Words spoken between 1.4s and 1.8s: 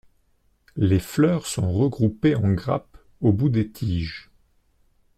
sont